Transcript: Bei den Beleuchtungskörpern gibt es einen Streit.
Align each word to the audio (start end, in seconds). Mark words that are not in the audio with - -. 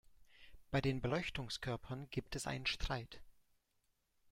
Bei 0.71 0.81
den 0.81 0.99
Beleuchtungskörpern 0.99 2.09
gibt 2.09 2.35
es 2.35 2.47
einen 2.47 2.65
Streit. 2.65 3.21